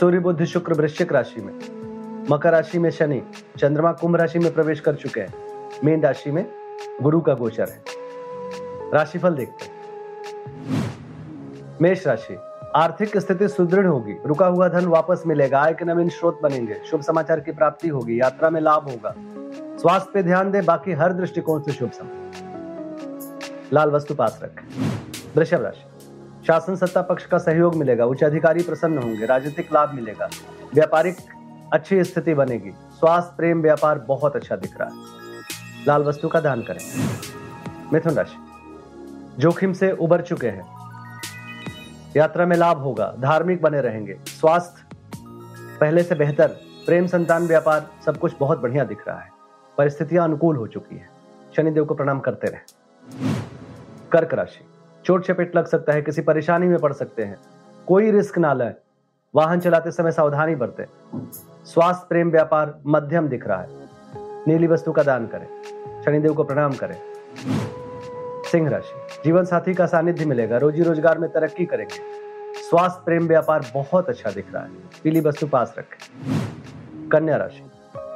सूर्य 0.00 0.18
बुद्ध 0.18 0.44
शुक्र 0.44 0.72
वृश्चिक 0.72 1.12
राशि 1.12 1.40
में। 1.40 1.54
मकर 2.30 2.52
राशि 2.52 2.78
में 2.78 2.90
शनि, 2.90 3.22
चंद्रमा 3.58 3.92
कुंभ 3.92 4.16
राशि 4.16 4.38
में 4.38 4.54
प्रवेश 4.54 4.80
कर 4.80 4.94
चुके 4.94 5.20
हैं। 5.20 5.34
मीन 5.84 6.02
राशि 6.02 6.30
में 6.30 6.46
गुरु 7.02 7.20
का 7.20 7.34
गोचर 7.34 7.68
है। 7.68 7.82
राशिफल 8.94 9.34
देखते 9.34 9.64
हैं। 9.64 9.72
मेष 11.82 12.06
राशि, 12.06 12.38
आर्थिक 12.76 13.18
स्थिति 13.18 13.48
सुदृढ़ 13.48 13.86
होगी। 13.86 14.16
रुका 14.26 14.46
हुआ 14.46 14.68
धन 14.68 14.86
वापस 14.86 15.22
मिलेगा। 15.26 15.60
आय 15.60 15.74
के 15.74 15.84
नवीन 15.84 16.08
स्रोत 16.08 16.40
बनेंगे। 16.42 16.80
शुभ 16.90 17.00
समाचार 17.00 17.40
की 17.40 17.52
प्राप्ति 17.52 17.88
होगी। 17.88 18.20
यात्रा 18.20 18.50
में 18.50 18.60
लाभ 18.60 18.90
होगा। 18.90 19.14
स्वास्थ्य 19.78 20.10
पे 20.14 20.22
ध्यान 20.22 20.50
दे। 20.50 20.60
बाकी 20.60 20.92
हर 20.92 21.12
दृष्टिकोण 21.12 21.60
से 21.60 21.72
शुभ 21.72 21.90
समय 21.90 22.30
लाल 23.72 23.90
वस्तु 23.90 24.14
पास 24.14 24.40
रखें। 24.42 24.90
वृषभ 25.36 25.62
राशि। 25.62 25.87
शासन 26.48 26.76
सत्ता 26.76 27.02
पक्ष 27.02 27.24
का 27.26 27.38
सहयोग 27.38 27.74
मिलेगा, 27.74 28.04
उच्च 28.04 28.24
अधिकारी 28.24 28.62
प्रसन्न 28.62 28.98
होंगे, 28.98 29.26
राजनीतिक 29.26 29.72
लाभ 29.72 29.92
मिलेगा, 29.94 30.28
व्यापारिक 30.74 31.16
अच्छी 31.72 32.04
स्थिति 32.04 32.34
बनेगी, 32.34 32.70
स्वास्थ्य, 32.70 33.34
प्रेम, 33.36 33.62
व्यापार 33.62 33.98
बहुत 33.98 34.36
अच्छा 34.36 34.56
दिख 34.56 34.80
रहा 34.80 34.88
है। 34.88 34.94
लाल 35.88 36.02
वस्तु 36.02 36.28
का 36.28 36.40
दान 36.40 36.62
करें। 36.62 36.80
मिथुन 37.92 38.14
राशि, 38.14 38.36
जोखिम 39.38 39.72
से 39.72 39.92
उबर 39.92 40.22
चुके 40.22 40.48
हैं। 40.48 40.66
यात्रा 42.16 42.46
में 42.46 42.56
लाभ 42.56 42.78
होगा, 42.78 43.14
धार्मिक 43.20 43.62
बने 43.62 43.80
रहेंगे, 43.80 44.18
स्वास्थ्य 44.26 44.84
पहले 45.80 46.02
से 46.02 46.14
बेहतर, 46.14 46.48
प्रेम, 46.86 47.06
संतान, 47.06 47.46
व्यापार, 47.46 47.86
सब 48.06 48.18
कुछ 48.18 48.34
बहुत 48.40 48.58
बढ़िया 48.58 48.84
दिख 48.84 49.08
रहा 49.08 49.18
है। 49.18 49.30
परिस्थितियाँ 49.78 50.24
अनुकूल 50.24 50.56
हो 50.56 50.66
चुकी 50.66 50.96
है। 50.96 51.08
शनिदेव 51.56 51.84
को 51.84 51.94
प्रणाम 51.94 52.20
करते 52.20 52.46
रहे। 52.46 52.60
कर्क 54.12 54.34
राशि 54.34 54.64
चोट 55.08 55.24
चपेट 55.24 55.56
लग 55.56 55.66
सकता 55.66 55.92
है, 55.92 56.02
किसी 56.02 56.22
परेशानी 56.22 56.66
में 56.66 56.78
पड़ 56.78 56.92
सकते 56.92 57.24
हैं। 57.24 57.36
कोई 57.86 58.10
रिस्क 58.10 58.38
ना 58.38 58.52
लें। 58.52 58.74
वाहन 59.34 59.60
चलाते 59.60 59.90
समय 59.90 60.12
सावधानी 60.12 60.54
बरतें। 60.54 60.84
स्वास्थ्य, 61.64 62.06
प्रेम, 62.08 62.30
व्यापार, 62.30 62.80
मध्यम 62.86 63.28
दिख 63.28 63.46
रहा 63.46 63.60
है। 63.60 63.68
नीली 64.48 64.66
वस्तु 64.66 64.92
का 64.92 65.02
दान 65.02 65.26
करें। 65.26 65.46
शनिदेव 66.02 66.34
को 66.34 66.44
प्रणाम 66.44 66.72
करें। 66.72 67.00
सिंह 68.52 68.68
राशि। 68.68 69.22
जीवन 69.24 69.44
साथी 69.44 69.74
का 69.74 69.86
सानिध्य 69.86 70.24
मिलेगा। 70.24 70.58
रोजी 70.58 70.82
रोज़गार 70.82 71.18
में 71.18 71.32
तरक्की 71.32 71.66
करेंगे। 71.66 71.96
स्वास्थ्य, 72.70 73.02
प्रेम, 73.04 73.28
व्यापार 73.28 73.66
बहुत 73.74 74.08
अच्छा 74.08 74.30
दिख 74.30 74.54
रहा 74.54 74.62
है। 74.62 74.70
पीली 75.02 75.20
वस्तु 75.20 75.46
पास 75.46 75.74
रखें। 75.78 76.32
कन्या 77.08 77.36
राशि। 77.36 77.70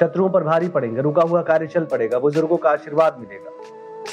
शत्रुओं 0.00 0.30
पर 0.30 0.44
भारी 0.44 0.68
पड़ेंगे। 0.68 1.00
रुका 1.00 1.22
हुआ 1.22 1.42
कार्य 1.42 1.66
चल 1.66 1.84
पड़ेगा। 1.84 2.18
बुज़ुर्गों 2.18 2.56
का 2.56 2.70
आशीर्वाद 2.70 3.16
मिलेगा। 3.18 3.50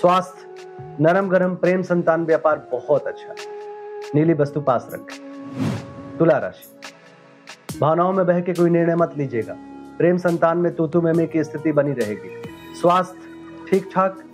स्वास्थ्य 0.00 0.53
नरम 0.80 1.28
गरम 1.28 1.54
प्रेम 1.54 1.82
संतान 1.82 2.24
व्यापार 2.24 2.68
बहुत 2.72 3.06
अच्छा 3.06 3.34
नीली 4.14 4.34
वस्तु 4.34 4.60
पास 4.60 4.88
रखें। 4.92 6.16
तुला 6.18 6.38
राशि। 6.38 7.78
भावनाओं 7.80 8.12
में 8.12 8.26
बह 8.26 8.40
के 8.40 8.52
कोई 8.52 8.70
निर्णय 8.70 8.96
मत 8.96 9.12
लीजिएगा। 9.18 9.56
प्रेम 9.98 10.16
संतान 10.16 10.58
में 10.58 10.74
तूतु 10.74 11.02
मेमे 11.02 11.26
की 11.26 11.44
स्थिति 11.44 11.72
बनी 11.72 11.92
रहेगी। 11.92 12.42
स्वास्थ्य 12.80 13.18
ठीक 13.70 13.90
ठाक 13.94 14.24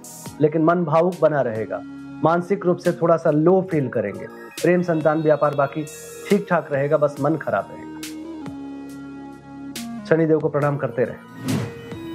लेकिन 0.41 0.65
मन 0.65 0.85
भावुक 0.85 1.15
बना 1.23 1.41
रहेगा। 1.41 1.81
मानसिक 2.25 2.67
रूप 2.67 2.77
से 2.77 2.93
थोड़ा 2.93 3.17
सा 3.17 3.31
लो 3.31 3.69
फील 3.71 3.89
करेंगे। 3.89 4.27
प्रेम 4.63 4.83
संतान 4.83 5.23
व्यापार 5.23 5.55
बाकी 5.55 5.87
ठीक 6.31 6.47
ठाक 6.51 6.73
रहेगा, 6.73 6.97
बस 6.97 7.17
मन 7.21 7.37
खराब 7.37 7.69
रहेगा। 7.71 8.01
शनिदेव 10.07 10.39
को 10.39 10.49
प्रणाम 10.49 10.77
करते 10.77 11.05
रहे। 11.05 11.17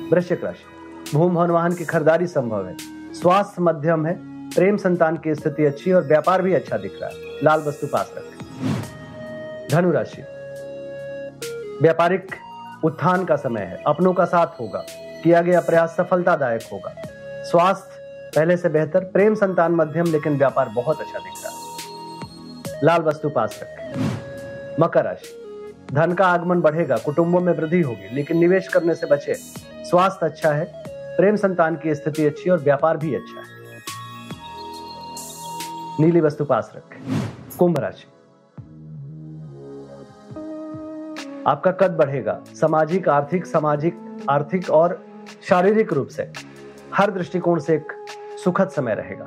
वृश्चिक 0.10 0.44
राशि। 0.44 1.18
भूम 1.18 1.36
भवन 1.36 1.50
वाहन 1.50 1.74
की 1.74 1.86
खरीदारी 1.86 2.28
संभव 2.28 2.68
है। 2.68 2.76
स्वास्थ्य 3.22 3.62
मध्यम 3.62 4.06
है, 4.06 4.14
प्रेम 4.50 4.78
संतान 4.78 5.18
की 5.18 5.36
स्थिति 5.36 5.66
अच्छी 5.66 5.92
और 5.92 6.04
व्यापार 6.04 6.42
भी 6.42 6.54
अच्छा 6.54 6.78
दिख 6.78 7.00
रहा 7.02 7.10
है। 7.10 7.16
लाल 7.44 7.60
वस्तु 7.60 7.88
पास 7.88 8.14
रखें। 8.18 8.82
धनु 9.72 9.92
राशि। 9.92 10.22
व्यापारिक 11.82 12.36
उत्थान 12.84 13.26
का 13.26 13.36
समय 13.36 13.62
है। 13.62 13.84
अपनों 13.88 14.14
का 14.14 14.26
साथ 14.26 14.48
होगा। 14.48 14.86
किया 15.24 15.42
गया 15.42 15.60
प्रयास 15.60 15.96
सफलतादायक 15.98 16.62
होगा। 16.74 16.96
स्वास्थ्य 17.44 17.90
पहले 18.36 18.58
से 18.58 18.70
बेहतर, 18.70 19.00
प्रेम 19.00 19.36
संतान 19.36 19.72
मध्यम, 19.72 20.06
लेकिन 20.06 20.38
व्यापार 20.38 20.70
बहुत 20.70 21.02
अच्छा 21.02 21.20
दिख 21.20 21.46
रहा 21.46 21.54
है। 21.54 22.82
लाल 22.84 23.02
वस्तु 23.02 23.30
पास 23.30 23.60
रखें। 23.64 24.18
मकर 24.80 25.04
राशि। 25.04 25.42
धन 25.94 26.14
का 26.14 26.28
आगमन 26.28 26.62
बढ़ेगा, 26.62 26.98
कुटुंबों 26.98 27.40
में 27.40 27.54
वृद्धि 27.54 27.82
होगी, 27.82 28.16
लेकिन 28.16 28.38
निवेश 28.38 28.68
करने 28.68 28.96
से 28.96 29.08
बचे। 29.08 29.34
स्वास्थ्य 29.90 30.26
अच्छा 30.26 30.52
है 30.52 30.95
प्रेम 31.18 31.36
संतान 31.36 31.76
की 31.76 31.96
स्थिति 31.96 32.26
अच्छी 32.26 32.50
और 32.50 32.60
व्यापार 32.60 32.98
भी 32.98 33.16
अच्छा 33.16 33.40
है। 33.40 33.80
नीली 36.00 36.22
वस्तु 36.22 36.46
पास 36.46 36.74
रखें। 36.76 37.22
कुंभ 37.60 37.80
राशि। 37.80 38.06
आपका 41.48 41.72
कद 41.72 41.92
बढ़ेगा। 41.92 42.44
सामाजिक, 42.48 43.10
आर्थिक 43.10 43.46
सामाजिक, 43.46 44.18
आर्थिक 44.30 44.70
और 44.70 45.06
शारीरिक 45.50 45.94
रूप 45.94 46.08
से। 46.08 46.32
हर 46.96 47.12
दृष्टिकोण 47.12 47.60
से 47.60 47.76
एक 47.76 48.06
सुखद 48.44 48.70
समय 48.70 48.96
रहेगा। 48.96 49.26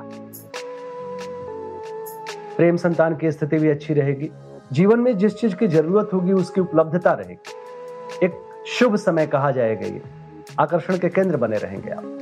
प्रेम 2.57 2.77
संतान 2.77 3.15
की 3.15 3.31
स्थिति 3.31 3.57
भी 3.57 3.69
अच्छी 3.69 3.93
रहेगी। 3.93 4.31
जीवन 4.71 4.99
में 4.99 5.17
जिस 5.17 5.35
चीज़ 5.35 5.55
की 5.55 5.67
ज़रूरत 5.67 6.09
होगी, 6.13 6.31
उसकी 6.31 6.61
उपलब्धता 6.61 7.13
रहेगी। 7.13 8.25
एक 8.25 8.63
शुभ 8.67 8.95
समय 8.95 9.27
कहा 9.27 9.51
जाएगा 9.51 9.85
ये। 9.85 10.18
आकर्षण 10.59 10.97
के 10.97 11.09
केंद्र 11.09 11.37
बने 11.37 11.57
रहेंगे 11.57 11.89
आप। 11.89 12.19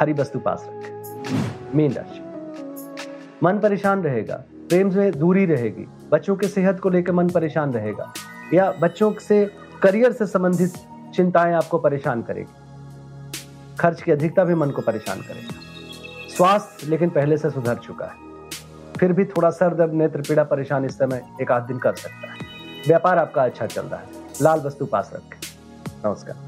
हरी 0.00 0.12
वस्तु 0.12 0.38
पास 0.38 0.66
रखें। 0.68 1.02
मीन 1.74 1.92
राशि। 1.92 2.20
मन 3.42 3.58
परेशान 3.58 4.02
रहेगा, 4.02 4.44
प्रेम 4.52 4.90
से 4.90 5.10
दूरी 5.10 5.46
रहेगी, 5.46 5.88
बच्चों 6.10 6.36
के 6.36 6.48
सेहत 6.48 6.80
को 6.80 6.88
लेकर 6.88 7.12
मन 7.12 7.28
परेशान 7.28 7.72
रहेगा, 7.72 8.12
या 8.54 8.72
बच्चों 8.72 9.12
से 9.12 9.50
करियर 9.82 10.12
से 10.12 10.26
संबंधित 10.26 10.72
चिंताएँ 11.14 11.54
आपको 11.54 11.78
परेशान 11.78 12.22
करेगी। 12.22 12.52
खर्च 13.80 14.02
की 14.02 14.12
अधिकता 14.12 14.44
भी 14.44 14.54
मन 14.54 14.70
को 14.70 14.82
परेशान 14.82 15.20
करेगा। 15.20 15.54
स्वास्थ्य 16.36 16.86
लेकिन 16.86 17.10
पहले 17.10 17.38
से 17.38 17.50
सुधर 17.50 17.74
चुका 17.74 18.06
है। 18.06 18.14
फिर 19.00 19.12
भी 19.12 19.24
थोड़ा 19.24 19.50
सर 19.50 19.74
दर्द, 19.74 19.92
नेत्र 19.92 20.20
पीड़ा, 20.20 20.44
परेशान 20.44 20.84
इस 20.84 20.98
समय 20.98 21.22
एक 21.42 21.52
आध 21.52 21.62
दिन 21.62 21.78
कर 21.78 21.94
सकता 21.94 22.26
है। 22.26 22.38
व्यापार 22.86 23.18
आपका 23.18 23.44
अच्छा 23.44 23.66
चल 23.66 23.82
रहा 23.82 24.00
है। 24.00 24.06
लाल 24.42 24.60
वस्तु 24.60 24.86
पास 24.86 25.10
रखें। 25.14 25.38
नमस्कार। 26.08 26.47